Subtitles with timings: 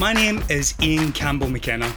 [0.00, 1.92] My name is Ian Campbell McKenna,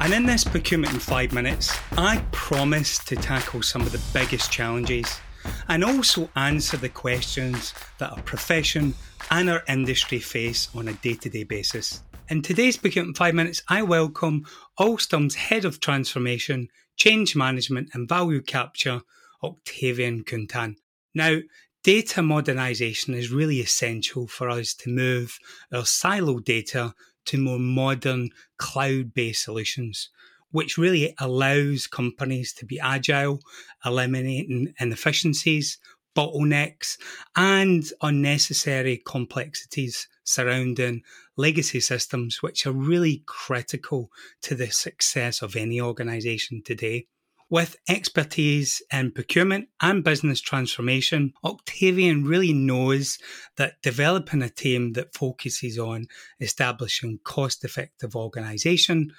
[0.00, 4.50] and in this Procurement in 5 Minutes, I promise to tackle some of the biggest
[4.50, 5.20] challenges
[5.68, 8.94] and also answer the questions that our profession
[9.30, 12.02] and our industry face on a day to day basis.
[12.30, 14.46] In today's Procurement in 5 Minutes, I welcome
[14.80, 19.02] Alstom's Head of Transformation, Change Management and Value Capture,
[19.42, 20.76] Octavian Kuntan.
[21.14, 21.40] Now,
[21.84, 25.38] data modernisation is really essential for us to move
[25.70, 26.94] our silo data
[27.26, 30.10] to more modern cloud based solutions,
[30.50, 33.40] which really allows companies to be agile,
[33.84, 35.78] eliminating inefficiencies,
[36.16, 36.96] bottlenecks,
[37.36, 41.02] and unnecessary complexities surrounding
[41.36, 44.10] legacy systems, which are really critical
[44.42, 47.06] to the success of any organization today.
[47.48, 53.18] With expertise in procurement and business transformation, Octavian really knows
[53.56, 56.06] that developing a team that focuses on
[56.40, 59.12] establishing cost effective organization,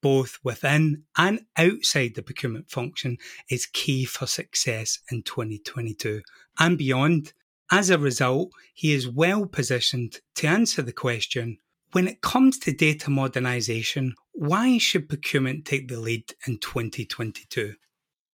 [0.00, 3.18] both within and outside the procurement function,
[3.50, 6.22] is key for success in 2022
[6.58, 7.34] and beyond.
[7.70, 11.58] As a result, he is well positioned to answer the question
[11.94, 17.74] when it comes to data modernisation, why should procurement take the lead in 2022?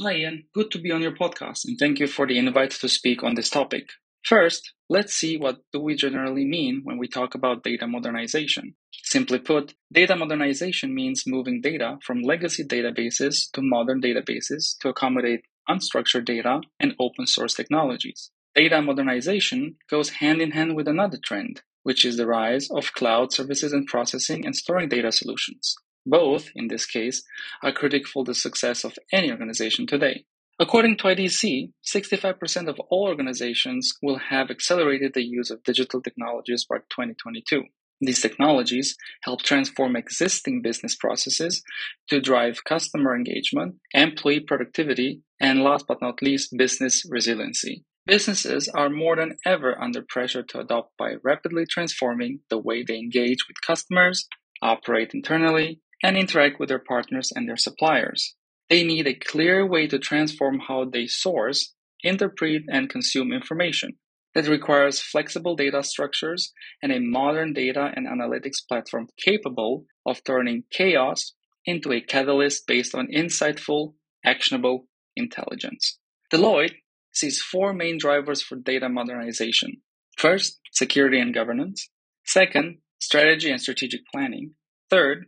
[0.00, 0.24] Hi.
[0.54, 3.34] Good to be on your podcast, and thank you for the invite to speak on
[3.34, 3.90] this topic.
[4.24, 8.74] First, let's see what do we generally mean when we talk about data modernization.
[9.02, 15.42] Simply put, data modernization means moving data from legacy databases to modern databases to accommodate
[15.68, 18.30] unstructured data and open source technologies.
[18.54, 23.32] Data modernization goes hand in hand with another trend, which is the rise of cloud
[23.32, 25.74] services and processing and storing data solutions.
[26.04, 27.22] Both, in this case,
[27.62, 30.24] are critical for the success of any organization today.
[30.58, 36.64] According to IDC, 65% of all organizations will have accelerated the use of digital technologies
[36.68, 37.64] by 2022.
[38.00, 41.62] These technologies help transform existing business processes
[42.08, 47.84] to drive customer engagement, employee productivity, and last but not least, business resiliency.
[48.04, 52.96] Businesses are more than ever under pressure to adopt by rapidly transforming the way they
[52.96, 54.26] engage with customers,
[54.60, 58.34] operate internally, and interact with their partners and their suppliers.
[58.68, 63.98] They need a clear way to transform how they source, interpret, and consume information.
[64.34, 66.52] That requires flexible data structures
[66.82, 71.34] and a modern data and analytics platform capable of turning chaos
[71.66, 75.98] into a catalyst based on insightful, actionable intelligence.
[76.32, 76.81] Deloitte
[77.12, 79.82] sees four main drivers for data modernization.
[80.16, 81.88] First, security and governance.
[82.24, 84.54] Second, strategy and strategic planning.
[84.90, 85.26] Third,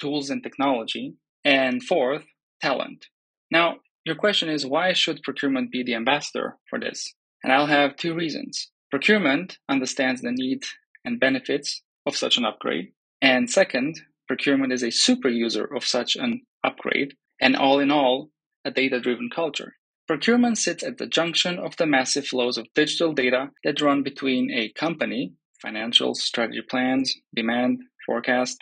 [0.00, 1.14] tools and technology.
[1.44, 2.24] And fourth,
[2.60, 3.06] talent.
[3.50, 7.14] Now, your question is why should procurement be the ambassador for this?
[7.42, 8.70] And I'll have two reasons.
[8.90, 10.64] Procurement understands the need
[11.04, 12.92] and benefits of such an upgrade.
[13.20, 18.30] And second, procurement is a super user of such an upgrade and all in all,
[18.64, 19.74] a data driven culture.
[20.06, 24.50] Procurement sits at the junction of the massive flows of digital data that run between
[24.52, 25.32] a company,
[25.62, 28.58] financial strategy plans, demand, forecast,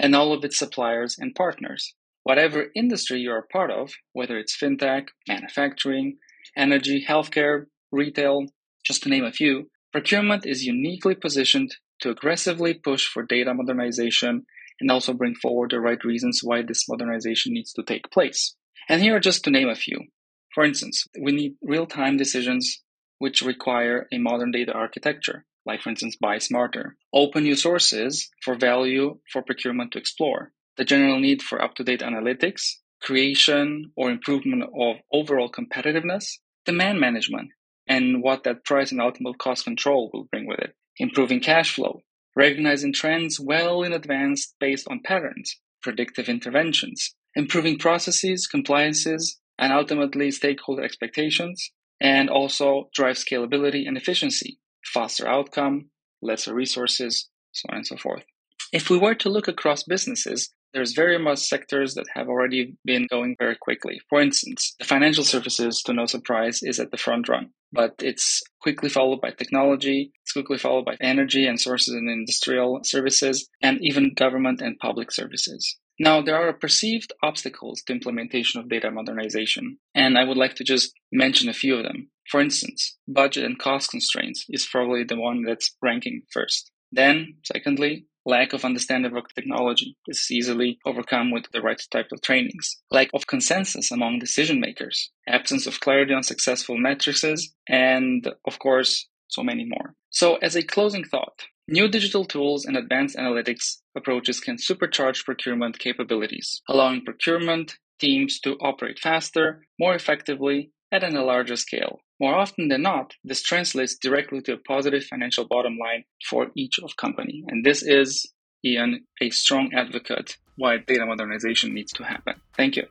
[0.00, 1.94] and all of its suppliers and partners.
[2.24, 6.18] Whatever industry you're part of, whether it's fintech, manufacturing,
[6.56, 8.46] energy, healthcare, retail,
[8.84, 14.44] just to name a few, procurement is uniquely positioned to aggressively push for data modernization
[14.80, 18.56] and also bring forward the right reasons why this modernization needs to take place.
[18.88, 20.08] And here are just to name a few.
[20.54, 22.82] For instance, we need real time decisions
[23.18, 26.96] which require a modern data architecture like for instance, buy smarter.
[27.12, 30.52] Open new sources for value for procurement to explore.
[30.76, 37.00] The general need for up to date analytics, creation or improvement of overall competitiveness, demand
[37.00, 37.50] management,
[37.86, 40.74] and what that price and ultimate cost control will bring with it.
[40.98, 42.00] Improving cash flow,
[42.36, 50.32] recognizing trends well in advance based on patterns, predictive interventions, improving processes, compliances, and ultimately
[50.32, 55.88] stakeholder expectations, and also drive scalability and efficiency faster outcome,
[56.20, 58.24] lesser resources, so on and so forth.
[58.72, 63.06] If we were to look across businesses, there's very much sectors that have already been
[63.08, 64.00] going very quickly.
[64.08, 68.42] For instance, the financial services, to no surprise, is at the front run, but it's
[68.60, 73.78] quickly followed by technology, it's quickly followed by energy and sources and industrial services, and
[73.82, 75.78] even government and public services.
[76.02, 80.64] Now, there are perceived obstacles to implementation of data modernization, and I would like to
[80.64, 82.10] just mention a few of them.
[82.28, 86.72] For instance, budget and cost constraints is probably the one that's ranking first.
[86.90, 89.96] Then, secondly, lack of understanding of technology.
[90.08, 92.82] This is easily overcome with the right type of trainings.
[92.90, 99.06] Lack of consensus among decision makers, absence of clarity on successful matrices, and of course,
[99.28, 99.94] so many more.
[100.10, 105.78] So, as a closing thought, New digital tools and advanced analytics approaches can supercharge procurement
[105.78, 112.00] capabilities, allowing procurement teams to operate faster, more effectively, and on a larger scale.
[112.20, 116.78] More often than not, this translates directly to a positive financial bottom line for each
[116.78, 117.42] of company.
[117.48, 118.30] And this is,
[118.62, 122.34] Ian, a strong advocate why data modernization needs to happen.
[122.54, 122.84] Thank you.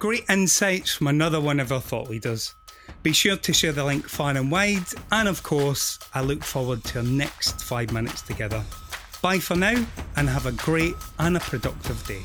[0.00, 2.56] Great insights from another one of our thought leaders.
[3.02, 6.84] Be sure to share the link far and wide, and of course, I look forward
[6.84, 8.62] to our next five minutes together.
[9.22, 9.86] Bye for now,
[10.16, 12.22] and have a great and a productive day.